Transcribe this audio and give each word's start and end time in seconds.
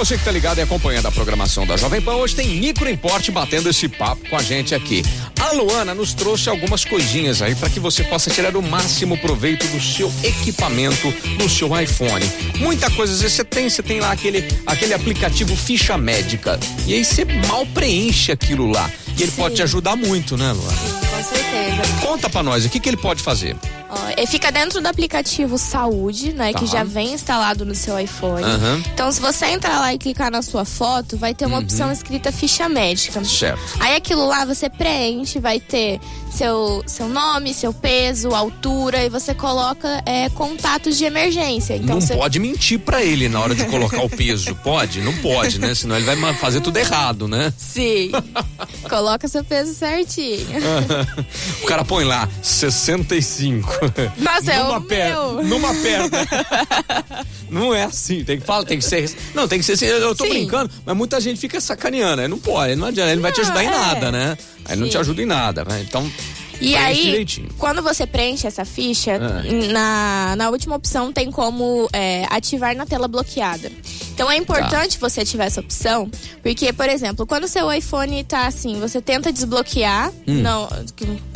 você 0.00 0.16
que 0.16 0.24
tá 0.24 0.32
ligado 0.32 0.56
e 0.56 0.62
acompanhando 0.62 1.04
a 1.04 1.12
programação 1.12 1.66
da 1.66 1.76
Jovem 1.76 2.00
Pan, 2.00 2.14
hoje 2.14 2.34
tem 2.34 2.48
microimporte 2.48 3.30
batendo 3.30 3.68
esse 3.68 3.86
papo 3.86 4.26
com 4.30 4.36
a 4.36 4.40
gente 4.40 4.74
aqui. 4.74 5.02
A 5.38 5.52
Luana 5.52 5.94
nos 5.94 6.14
trouxe 6.14 6.48
algumas 6.48 6.86
coisinhas 6.86 7.42
aí 7.42 7.54
para 7.54 7.68
que 7.68 7.78
você 7.78 8.02
possa 8.04 8.30
tirar 8.30 8.56
o 8.56 8.62
máximo 8.62 9.18
proveito 9.18 9.66
do 9.66 9.78
seu 9.78 10.10
equipamento, 10.24 11.12
do 11.36 11.50
seu 11.50 11.78
iPhone. 11.78 12.24
Muita 12.58 12.90
coisa, 12.90 13.12
às 13.12 13.20
vezes 13.20 13.36
você 13.36 13.44
tem, 13.44 13.68
você 13.68 13.82
tem 13.82 14.00
lá 14.00 14.10
aquele, 14.10 14.48
aquele 14.66 14.94
aplicativo 14.94 15.54
ficha 15.54 15.98
médica 15.98 16.58
e 16.86 16.94
aí 16.94 17.04
você 17.04 17.26
mal 17.46 17.66
preenche 17.66 18.32
aquilo 18.32 18.72
lá. 18.72 18.90
E 19.18 19.22
ele 19.22 19.30
Sim. 19.30 19.36
pode 19.36 19.56
te 19.56 19.62
ajudar 19.62 19.96
muito, 19.96 20.34
né, 20.34 20.50
Luana? 20.50 20.78
Com 21.10 21.22
certeza. 21.22 22.00
Conta 22.00 22.30
pra 22.30 22.42
nós, 22.42 22.64
o 22.64 22.70
que 22.70 22.80
que 22.80 22.88
ele 22.88 22.96
pode 22.96 23.22
fazer? 23.22 23.54
Ele 24.16 24.26
fica 24.26 24.50
dentro 24.50 24.80
do 24.80 24.86
aplicativo 24.86 25.58
Saúde, 25.58 26.32
né? 26.32 26.52
Tá. 26.52 26.58
Que 26.58 26.66
já 26.66 26.84
vem 26.84 27.12
instalado 27.12 27.64
no 27.64 27.74
seu 27.74 27.98
iPhone. 27.98 28.42
Aham. 28.42 28.82
Então, 28.92 29.10
se 29.10 29.20
você 29.20 29.46
entrar 29.46 29.80
lá 29.80 29.94
e 29.94 29.98
clicar 29.98 30.30
na 30.30 30.42
sua 30.42 30.64
foto, 30.64 31.16
vai 31.16 31.34
ter 31.34 31.46
uma 31.46 31.58
opção 31.58 31.90
escrita 31.90 32.30
ficha 32.32 32.68
médica. 32.68 33.24
Certo. 33.24 33.60
Aí 33.80 33.96
aquilo 33.96 34.26
lá 34.26 34.44
você 34.44 34.68
preenche, 34.68 35.38
vai 35.38 35.60
ter 35.60 36.00
seu, 36.30 36.82
seu 36.86 37.08
nome, 37.08 37.52
seu 37.52 37.72
peso, 37.72 38.30
altura, 38.34 39.04
e 39.04 39.08
você 39.08 39.34
coloca 39.34 40.02
é, 40.06 40.28
contatos 40.30 40.96
de 40.96 41.04
emergência. 41.04 41.74
Então 41.76 41.96
não 41.96 42.00
você. 42.00 42.14
pode 42.14 42.38
mentir 42.38 42.78
pra 42.78 43.02
ele 43.02 43.28
na 43.28 43.40
hora 43.40 43.54
de 43.54 43.64
colocar 43.66 44.02
o 44.02 44.08
peso. 44.08 44.54
Pode? 44.56 45.00
Não 45.00 45.16
pode, 45.18 45.58
né? 45.58 45.74
Senão 45.74 45.96
ele 45.96 46.04
vai 46.04 46.34
fazer 46.34 46.60
tudo 46.60 46.76
errado, 46.76 47.26
né? 47.26 47.52
Sim. 47.56 48.10
coloca 48.88 49.26
seu 49.28 49.44
peso 49.44 49.74
certinho. 49.74 50.46
o 51.62 51.66
cara 51.66 51.84
põe 51.84 52.04
lá 52.04 52.28
65. 52.42 53.79
Nossa, 54.18 54.52
é 54.52 54.58
numa 54.62 54.78
o 54.78 54.80
perna, 54.82 55.16
meu. 55.32 55.42
numa 55.44 55.74
perna. 55.74 56.10
não 57.50 57.74
é 57.74 57.84
assim, 57.84 58.24
tem 58.24 58.38
que 58.40 58.46
falar, 58.46 58.64
tem 58.64 58.78
que 58.78 58.84
ser. 58.84 59.10
Não, 59.34 59.46
tem 59.48 59.58
que 59.58 59.64
ser 59.64 59.72
assim. 59.72 59.86
Eu 59.86 60.14
tô 60.14 60.24
Sim. 60.24 60.30
brincando, 60.30 60.70
mas 60.84 60.96
muita 60.96 61.20
gente 61.20 61.40
fica 61.40 61.60
sacaneando. 61.60 62.22
Aí 62.22 62.28
não 62.28 62.38
pode, 62.38 62.76
não 62.76 62.88
adianta, 62.88 63.08
ele 63.10 63.16
não 63.16 63.22
vai 63.22 63.32
te 63.32 63.38
Não, 63.38 63.44
ajudar 63.44 63.62
em 63.64 63.66
é. 63.66 63.70
nada, 63.70 64.12
né? 64.12 64.38
Aí 64.66 64.76
não 64.76 64.84
Sim. 64.86 64.90
te 64.90 64.98
ajuda 64.98 65.22
em 65.22 65.26
nada, 65.26 65.64
né? 65.64 65.84
Então, 65.88 66.10
E 66.60 66.76
aí, 66.76 67.02
direitinho. 67.04 67.48
quando 67.58 67.82
você 67.82 68.06
preenche 68.06 68.46
essa 68.46 68.64
ficha, 68.64 69.18
Ah. 69.20 69.42
na, 69.72 70.36
na 70.36 70.50
última 70.50 70.76
opção 70.76 71.12
tem 71.12 71.30
como 71.30 71.88
é, 71.92 72.26
ativar 72.30 72.76
na 72.76 72.84
tela 72.86 73.08
bloqueada. 73.08 73.70
Então 74.20 74.30
é 74.30 74.36
importante 74.36 74.98
Tá. 74.98 75.08
você 75.08 75.22
ativar 75.22 75.46
essa 75.46 75.60
opção, 75.60 76.10
porque, 76.42 76.74
por 76.74 76.88
exemplo, 76.90 77.26
quando 77.26 77.44
o 77.44 77.48
seu 77.48 77.72
iPhone 77.72 78.22
tá 78.24 78.46
assim, 78.46 78.78
você 78.78 79.00
tenta 79.00 79.32
desbloquear, 79.32 80.12
não, 80.26 80.68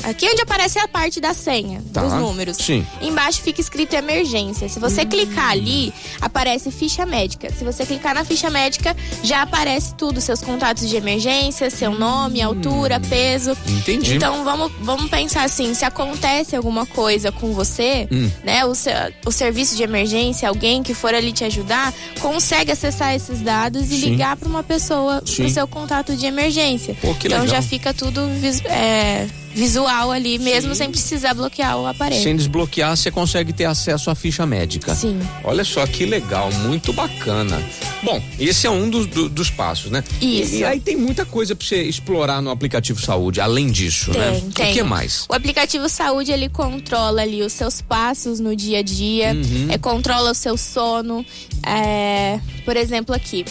aqui 0.02 0.28
onde 0.30 0.42
aparece 0.42 0.78
a 0.78 0.86
parte 0.86 1.18
da 1.18 1.32
senha, 1.32 1.82
Tá. 1.94 2.02
dos 2.02 2.12
números. 2.12 2.58
Sim. 2.58 2.86
Embaixo 3.00 3.40
fica 3.40 3.58
escrito 3.58 3.94
emergência. 3.94 4.68
Se 4.68 4.78
você 4.78 5.06
clicar 5.06 5.50
ali, 5.52 5.94
aparece 6.20 6.70
ficha 6.70 7.06
médica. 7.06 7.50
Se 7.56 7.64
você 7.64 7.86
clicar 7.86 8.14
na 8.14 8.22
ficha 8.22 8.50
médica, 8.50 8.94
já 9.22 9.40
aparece 9.40 9.94
tudo, 9.94 10.20
seus 10.20 10.42
contatos 10.42 10.86
de 10.86 10.94
emergência, 10.96 11.70
seu 11.70 11.92
nome, 11.92 12.42
altura, 12.42 13.00
peso. 13.00 13.56
Entendi. 13.66 14.16
Então 14.16 14.44
vamos, 14.44 14.70
vamos 14.82 15.08
pensar 15.08 15.44
assim, 15.44 15.72
se 15.72 15.86
acontece 15.86 16.54
alguma 16.54 16.84
coisa 16.84 17.32
com 17.32 17.54
você, 17.54 18.06
Hum. 18.12 18.30
né, 18.44 18.62
o, 18.66 18.74
se- 18.74 18.90
o 19.24 19.30
serviço 19.32 19.74
de 19.74 19.82
emergência, 19.82 20.46
alguém 20.50 20.82
que 20.82 20.92
for 20.92 21.14
ali 21.14 21.32
te 21.32 21.44
ajudar, 21.44 21.94
consegue 22.20 22.73
acessar 22.74 23.14
esses 23.14 23.40
dados 23.40 23.90
e 23.90 24.00
Sim. 24.00 24.10
ligar 24.10 24.36
para 24.36 24.48
uma 24.48 24.62
pessoa 24.62 25.22
Sim. 25.24 25.36
pro 25.36 25.50
seu 25.50 25.66
contato 25.66 26.14
de 26.14 26.26
emergência. 26.26 26.94
Pô, 27.00 27.10
então 27.10 27.42
legal. 27.42 27.46
já 27.46 27.62
fica 27.62 27.94
tudo 27.94 28.20
é, 28.68 29.26
visual 29.54 30.10
ali, 30.10 30.38
mesmo 30.38 30.74
sem 30.74 30.90
precisar 30.90 31.32
bloquear 31.34 31.78
o 31.78 31.86
aparelho. 31.86 32.22
Sem 32.22 32.36
desbloquear, 32.36 32.96
você 32.96 33.10
consegue 33.10 33.52
ter 33.52 33.64
acesso 33.66 34.10
à 34.10 34.14
ficha 34.14 34.44
médica. 34.44 34.94
Sim. 34.94 35.20
Olha 35.44 35.64
só 35.64 35.86
que 35.86 36.04
legal, 36.04 36.52
muito 36.52 36.92
bacana. 36.92 37.62
Bom, 38.02 38.20
esse 38.38 38.66
é 38.66 38.70
um 38.70 38.90
dos, 38.90 39.06
do- 39.06 39.28
dos 39.28 39.48
passos, 39.50 39.90
né? 39.90 40.02
Isso. 40.20 40.56
E, 40.56 40.58
e 40.58 40.64
aí 40.64 40.80
tem 40.80 40.96
muita 40.96 41.24
coisa 41.24 41.54
pra 41.54 41.66
você 41.66 41.82
explorar 41.82 42.42
no 42.42 42.50
aplicativo 42.50 43.00
saúde, 43.00 43.40
além 43.40 43.70
disso, 43.70 44.10
né? 44.12 44.32
Tem, 44.32 44.50
tem. 44.50 44.70
O 44.70 44.74
que 44.74 44.82
mais? 44.82 45.24
O 45.28 45.34
aplicativo 45.34 45.88
Saúde, 45.88 46.32
ele 46.32 46.48
controla 46.48 47.22
ali 47.22 47.42
os 47.42 47.52
seus 47.52 47.80
passos 47.80 48.40
no 48.40 48.54
dia 48.56 48.80
a 48.80 48.82
dia, 48.82 49.32
Uhum. 49.32 49.66
é, 49.70 49.78
controla 49.78 50.32
o 50.32 50.34
seu 50.34 50.56
sono. 50.56 51.24
é, 51.66 52.38
por 52.64 52.76
exemplo, 52.76 53.14
aqui. 53.14 53.44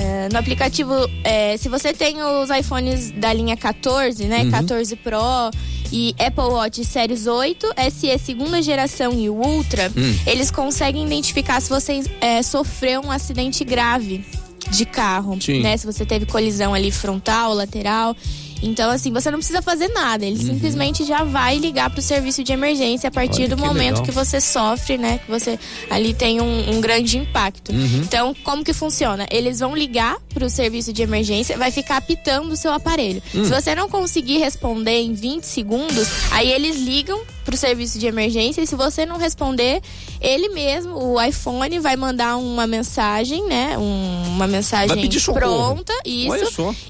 É, 0.00 0.28
no 0.32 0.38
aplicativo, 0.38 0.94
é, 1.22 1.56
se 1.58 1.68
você 1.68 1.92
tem 1.92 2.22
os 2.22 2.48
iPhones 2.48 3.10
da 3.10 3.32
linha 3.32 3.56
14, 3.56 4.24
né? 4.24 4.44
Uhum. 4.44 4.50
14 4.50 4.96
Pro 4.96 5.50
e 5.92 6.14
Apple 6.18 6.44
Watch 6.44 6.82
Series 6.84 7.26
8, 7.26 7.66
SE 7.92 8.18
segunda 8.18 8.62
geração 8.62 9.12
e 9.12 9.28
Ultra, 9.28 9.92
Hum. 9.94 10.18
eles 10.26 10.50
conseguem 10.50 11.04
identificar 11.04 11.60
se 11.60 11.68
você 11.68 12.02
é, 12.20 12.42
sofreu 12.42 13.02
um 13.02 13.10
acidente 13.10 13.62
grave 13.64 14.24
de 14.70 14.86
carro, 14.86 15.36
Sim. 15.40 15.60
né? 15.60 15.76
Se 15.76 15.84
você 15.84 16.06
teve 16.06 16.26
colisão 16.26 16.72
ali 16.72 16.90
frontal, 16.90 17.52
lateral. 17.52 18.16
Então, 18.62 18.90
assim, 18.90 19.12
você 19.12 19.30
não 19.30 19.38
precisa 19.38 19.62
fazer 19.62 19.88
nada. 19.88 20.24
Ele 20.24 20.38
simplesmente 20.38 21.04
já 21.04 21.24
vai 21.24 21.56
ligar 21.58 21.90
pro 21.90 22.02
serviço 22.02 22.42
de 22.44 22.52
emergência 22.52 23.08
a 23.08 23.10
partir 23.10 23.30
Uhum. 23.30 23.46
Olha 23.46 23.48
do 23.48 23.56
que 23.56 23.62
momento 23.68 23.86
legal. 23.98 24.02
que 24.04 24.10
você 24.10 24.40
sofre, 24.40 24.98
né? 24.98 25.18
Que 25.24 25.30
você 25.30 25.58
ali 25.88 26.12
tem 26.12 26.40
um, 26.40 26.76
um 26.76 26.80
grande 26.80 27.16
impacto. 27.18 27.72
Uhum. 27.72 28.02
Então, 28.04 28.34
como 28.44 28.62
que 28.64 28.72
funciona? 28.72 29.26
Eles 29.30 29.60
vão 29.60 29.74
ligar 29.74 30.16
pro 30.34 30.48
serviço 30.50 30.92
de 30.92 31.02
emergência, 31.02 31.56
vai 31.56 31.70
ficar 31.70 31.96
apitando 31.96 32.52
o 32.52 32.56
seu 32.56 32.72
aparelho. 32.72 33.22
Hum. 33.34 33.44
Se 33.44 33.50
você 33.50 33.74
não 33.74 33.88
conseguir 33.88 34.38
responder 34.38 35.00
em 35.00 35.12
20 35.14 35.44
segundos, 35.44 36.08
aí 36.30 36.50
eles 36.50 36.76
ligam 36.76 37.20
pro 37.44 37.56
serviço 37.56 37.98
de 37.98 38.06
emergência 38.06 38.60
e 38.60 38.66
se 38.66 38.76
você 38.76 39.04
não 39.06 39.16
responder, 39.16 39.80
ele 40.20 40.50
mesmo, 40.50 40.94
o 40.96 41.20
iPhone, 41.20 41.78
vai 41.80 41.96
mandar 41.96 42.36
uma 42.36 42.66
mensagem, 42.66 43.44
né? 43.46 43.76
Um- 43.78 44.34
uma 44.36 44.46
mensagem 44.46 44.88
pronta, 45.40 45.92
isso. 46.04 46.28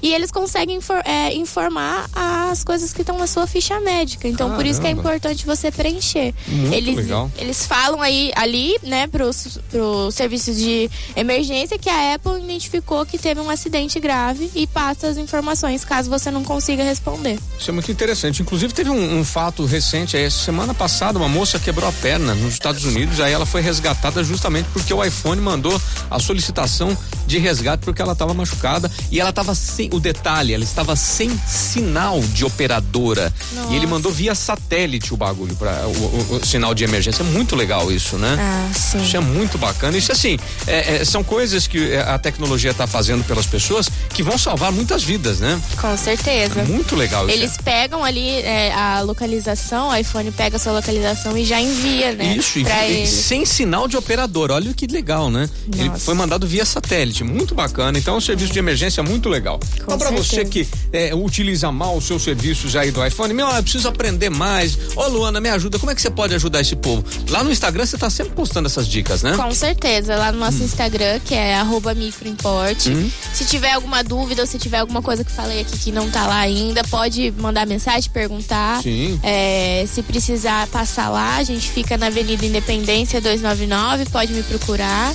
E 0.03 0.13
eles 0.13 0.29
conseguem 0.31 0.77
infor- 0.77 1.01
é, 1.05 1.33
informar 1.61 2.09
as 2.51 2.63
coisas 2.63 2.91
que 2.91 3.01
estão 3.01 3.17
na 3.17 3.27
sua 3.27 3.45
ficha 3.45 3.79
médica. 3.79 4.27
Então, 4.27 4.55
por 4.55 4.65
isso 4.65 4.81
que 4.81 4.87
é 4.87 4.89
Caramba. 4.89 5.09
importante 5.09 5.45
você 5.45 5.71
preencher. 5.71 6.33
Muito 6.47 6.73
eles, 6.73 6.95
legal. 6.95 7.31
eles 7.37 7.65
falam 7.65 8.01
aí 8.01 8.31
ali, 8.35 8.77
né, 8.83 9.07
pros, 9.07 9.59
pro 9.69 10.11
serviço 10.11 10.53
de 10.53 10.89
emergência 11.15 11.77
que 11.77 11.89
a 11.89 12.15
Apple 12.15 12.41
identificou 12.43 13.05
que 13.05 13.17
teve 13.17 13.39
um 13.39 13.49
acidente 13.49 13.99
grave 13.99 14.49
e 14.55 14.65
passa 14.67 15.07
as 15.07 15.17
informações 15.17 15.85
caso 15.85 16.09
você 16.09 16.31
não 16.31 16.43
consiga 16.43 16.83
responder. 16.83 17.39
Isso 17.57 17.69
é 17.69 17.73
muito 17.73 17.91
interessante. 17.91 18.41
Inclusive, 18.41 18.73
teve 18.73 18.89
um, 18.89 19.19
um 19.19 19.23
fato 19.23 19.65
recente, 19.65 20.17
aí, 20.17 20.29
semana 20.29 20.73
passada, 20.73 21.17
uma 21.17 21.29
moça 21.29 21.59
quebrou 21.59 21.87
a 21.87 21.91
perna 21.91 22.33
nos 22.35 22.53
Estados 22.53 22.83
Unidos, 22.83 23.19
aí 23.19 23.31
ela 23.31 23.45
foi 23.45 23.61
resgatada 23.61 24.23
justamente 24.23 24.67
porque 24.73 24.93
o 24.93 25.03
iPhone 25.03 25.41
mandou 25.41 25.79
a 26.09 26.19
solicitação 26.19 26.97
de 27.25 27.37
resgate 27.37 27.83
porque 27.85 28.01
ela 28.01 28.13
estava 28.13 28.33
machucada 28.33 28.91
e 29.09 29.19
ela 29.19 29.29
estava 29.29 29.55
sem. 29.55 29.89
O 29.93 29.99
detalhe, 29.99 30.53
ela 30.53 30.63
estava 30.63 30.95
sem 30.95 31.29
sinal 31.51 32.19
de 32.21 32.45
operadora. 32.45 33.31
E 33.51 33.55
ele 33.75 33.75
Nossa. 33.81 33.87
mandou 33.87 34.11
via 34.11 34.33
satélite 34.33 35.13
o 35.13 35.17
bagulho, 35.17 35.55
para 35.55 35.85
o, 35.87 35.91
o- 35.91 36.39
o 36.41 36.45
sinal 36.45 36.73
de 36.73 36.83
emergência. 36.83 37.21
É 37.21 37.25
muito 37.25 37.55
legal 37.55 37.91
isso, 37.91 38.17
né? 38.17 38.37
Ah, 38.39 38.69
sim. 38.73 39.01
Isso 39.03 39.17
é 39.17 39.19
muito 39.19 39.57
bacana. 39.57 39.97
Isso 39.97 40.11
assim, 40.11 40.37
é- 40.65 40.97
é- 41.01 41.05
são 41.05 41.23
coisas 41.23 41.67
que 41.67 41.91
é, 41.91 42.01
a 42.01 42.17
tecnologia 42.17 42.71
está 42.71 42.87
fazendo 42.87 43.23
pelas 43.25 43.45
pessoas 43.45 43.89
que 44.09 44.23
vão 44.23 44.37
salvar 44.37 44.71
muitas 44.71 45.03
vidas, 45.03 45.39
né? 45.39 45.61
Com 45.79 45.95
certeza. 45.97 46.61
É 46.61 46.63
muito 46.63 46.95
legal 46.95 47.27
isso. 47.27 47.37
Eles 47.37 47.57
pegam 47.57 48.03
ali 48.03 48.29
é, 48.41 48.73
a 48.73 49.01
localização, 49.01 49.89
o 49.89 49.95
iPhone 49.95 50.31
pega 50.31 50.55
a 50.55 50.59
sua 50.59 50.71
localização 50.73 51.37
e 51.37 51.43
já 51.45 51.59
envia, 51.59 52.13
né? 52.13 52.35
Isso, 52.37 52.59
e, 52.59 53.05
sem 53.07 53.45
sinal 53.45 53.87
de 53.87 53.97
operador. 53.97 54.51
Olha 54.51 54.73
que 54.73 54.87
legal, 54.87 55.29
né? 55.29 55.49
Ele 55.73 55.89
Nossa. 55.89 55.99
foi 56.05 56.13
mandado 56.13 56.47
via 56.47 56.65
satélite, 56.65 57.23
muito 57.23 57.53
bacana. 57.53 57.97
Então, 57.97 58.13
é 58.15 58.17
um 58.17 58.21
serviço 58.21 58.53
de 58.53 58.59
emergência 58.59 59.03
muito 59.03 59.27
legal. 59.29 59.59
então, 59.75 59.97
para 59.97 60.11
você 60.11 60.45
que 60.45 60.67
é, 60.93 61.13
utiliza 61.13 61.40
mal 61.71 61.97
os 61.97 62.05
seus 62.05 62.23
serviços 62.23 62.75
aí 62.75 62.91
do 62.91 63.05
iPhone, 63.05 63.33
meu, 63.33 63.47
eu 63.47 63.63
preciso 63.63 63.87
aprender 63.87 64.29
mais. 64.29 64.77
Ô, 64.95 65.07
Luana, 65.07 65.39
me 65.39 65.49
ajuda. 65.49 65.79
Como 65.79 65.91
é 65.91 65.95
que 65.95 66.01
você 66.01 66.09
pode 66.09 66.33
ajudar 66.35 66.61
esse 66.61 66.75
povo? 66.75 67.03
Lá 67.29 67.43
no 67.43 67.51
Instagram 67.51 67.85
você 67.85 67.97
tá 67.97 68.09
sempre 68.09 68.33
postando 68.33 68.67
essas 68.67 68.87
dicas, 68.87 69.21
né? 69.23 69.35
Com 69.35 69.51
certeza, 69.53 70.15
lá 70.15 70.31
no 70.31 70.39
nosso 70.39 70.61
Hum. 70.61 70.65
Instagram, 70.65 71.19
que 71.25 71.33
é 71.33 71.55
arroba 71.55 71.93
microimporte. 71.93 72.91
Se 73.33 73.45
tiver 73.45 73.73
alguma 73.73 74.03
dúvida 74.03 74.41
ou 74.41 74.47
se 74.47 74.57
tiver 74.57 74.79
alguma 74.79 75.01
coisa 75.01 75.23
que 75.23 75.31
falei 75.31 75.61
aqui 75.61 75.77
que 75.77 75.91
não 75.91 76.09
tá 76.09 76.27
lá 76.27 76.39
ainda, 76.39 76.83
pode 76.85 77.31
mandar 77.37 77.65
mensagem, 77.65 78.09
perguntar. 78.11 78.81
Sim. 78.81 79.19
É, 79.23 79.85
se 79.87 80.01
precisar 80.03 80.67
passar 80.67 81.09
lá, 81.09 81.37
a 81.37 81.43
gente 81.43 81.69
fica 81.69 81.97
na 81.97 82.07
Avenida 82.07 82.45
Independência 82.45 83.19
299, 83.21 84.05
pode 84.09 84.33
me 84.33 84.43
procurar, 84.43 85.13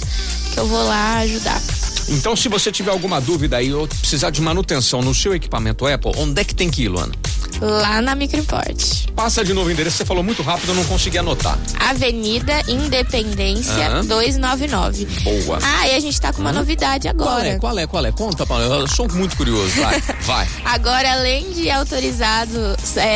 que 0.52 0.58
eu 0.60 0.66
vou 0.66 0.82
lá 0.84 1.18
ajudar. 1.18 1.60
Então, 2.08 2.36
se 2.36 2.48
você 2.48 2.70
tiver 2.70 2.90
alguma 2.90 3.20
dúvida 3.20 3.56
aí 3.56 3.72
ou 3.72 3.88
precisar 3.88 4.30
de 4.30 4.40
manutenção 4.40 5.02
no 5.02 5.14
seu 5.14 5.34
equipamento 5.34 5.86
Apple, 5.86 6.12
onde 6.16 6.40
é 6.40 6.44
que 6.44 6.54
tem 6.54 6.70
que 6.70 6.84
ir, 6.84 6.88
Luana? 6.88 7.12
Lá 7.60 8.02
na 8.02 8.14
Microimport. 8.14 9.06
Passa 9.14 9.42
de 9.44 9.54
novo 9.54 9.68
o 9.68 9.72
endereço, 9.72 9.96
você 9.96 10.04
falou 10.04 10.22
muito 10.22 10.42
rápido, 10.42 10.70
eu 10.70 10.74
não 10.74 10.84
consegui 10.84 11.16
anotar. 11.18 11.58
Avenida 11.80 12.60
Independência 12.68 13.88
Aham. 13.88 14.04
299. 14.04 15.06
Boa. 15.22 15.58
Ah, 15.62 15.88
e 15.88 15.94
a 15.94 16.00
gente 16.00 16.20
tá 16.20 16.32
com 16.32 16.40
uma 16.42 16.52
novidade 16.52 17.08
Qual 17.14 17.28
agora. 17.28 17.48
é? 17.48 17.58
Qual 17.58 17.78
é? 17.78 17.86
Qual 17.86 18.04
é? 18.06 18.12
Conta, 18.12 18.44
Paulo. 18.46 18.64
Eu 18.64 18.86
sou 18.88 19.08
muito 19.12 19.36
curioso. 19.36 19.70
Vai, 19.80 20.00
vai. 20.22 20.48
Agora, 20.64 21.12
além 21.12 21.50
de 21.52 21.70
autorizado 21.70 22.58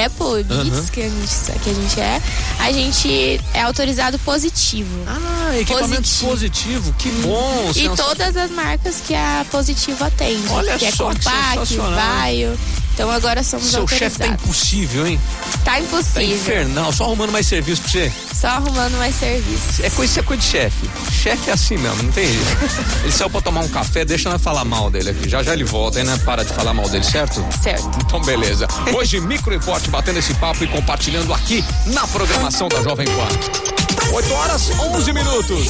Apple, 0.06 0.44
Beats, 0.44 0.88
que, 0.90 1.02
a 1.02 1.08
gente, 1.08 1.60
que 1.62 1.70
a 1.70 1.74
gente 1.74 2.00
é, 2.00 2.22
a 2.60 2.72
gente 2.72 3.40
é 3.54 3.60
autorizado 3.62 4.18
positivo. 4.20 4.88
Ah, 5.06 5.56
equipamento 5.58 5.96
positivo. 5.96 6.30
Positivo. 6.30 6.94
Que 6.98 7.10
bom. 7.22 7.66
E 7.70 7.74
sensacional. 7.74 7.96
todas 7.96 8.36
as 8.36 8.50
marcas 8.50 9.02
que 9.06 9.14
a 9.14 9.44
Positivo 9.50 10.02
atende. 10.04 10.48
Olha 10.50 10.78
que 10.78 10.86
é 10.86 10.90
só 10.92 11.10
que 11.10 11.16
Compact, 11.16 11.66
sensacional. 11.68 11.92
Vaio. 11.94 12.58
Então 13.00 13.10
agora 13.10 13.42
somos 13.42 13.70
Seu 13.70 13.88
chefe 13.88 14.18
tá 14.18 14.26
impossível, 14.26 15.06
hein? 15.06 15.18
Tá 15.64 15.70
Tá 15.70 15.80
impossível. 15.80 16.36
infernal. 16.36 16.92
Só 16.92 17.04
arrumando 17.04 17.32
mais 17.32 17.46
serviço 17.46 17.80
pra 17.80 17.90
você. 17.90 18.12
Só 18.34 18.48
arrumando 18.48 18.98
mais 18.98 19.14
serviço. 19.14 19.82
É 19.82 19.88
coisa, 19.88 20.10
isso 20.10 20.20
é 20.20 20.22
coisa 20.22 20.42
de 20.42 20.46
chefe. 20.46 20.90
Chefe 21.10 21.48
é 21.48 21.54
assim 21.54 21.78
mesmo, 21.78 22.02
não 22.02 22.12
tem 22.12 22.26
jeito. 22.26 22.46
Ele 23.02 23.10
saiu 23.10 23.30
pra 23.30 23.40
tomar 23.40 23.60
um 23.62 23.68
café, 23.68 24.04
deixa 24.04 24.28
nós 24.28 24.42
falar 24.42 24.66
mal 24.66 24.90
dele 24.90 25.08
aqui. 25.08 25.30
Já 25.30 25.42
já 25.42 25.54
ele 25.54 25.64
volta, 25.64 25.98
hein, 25.98 26.04
né? 26.04 26.20
Para 26.26 26.44
de 26.44 26.52
falar 26.52 26.74
mal 26.74 26.90
dele, 26.90 27.02
certo? 27.02 27.42
Certo. 27.62 27.88
Então, 28.04 28.20
beleza. 28.20 28.68
Hoje, 28.94 29.18
Micro 29.18 29.54
Import 29.54 29.88
batendo 29.88 30.18
esse 30.18 30.34
papo 30.34 30.62
e 30.62 30.66
compartilhando 30.66 31.32
aqui 31.32 31.64
na 31.86 32.06
programação 32.06 32.68
da 32.68 32.82
Jovem 32.82 33.06
Pan. 33.06 34.12
8 34.12 34.32
horas, 34.34 34.70
11 34.78 35.12
minutos. 35.14 35.66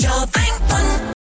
Jovem 0.00 0.52
Pan. 0.68 1.17